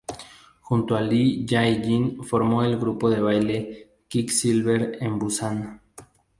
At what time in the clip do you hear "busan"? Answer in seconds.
5.19-5.83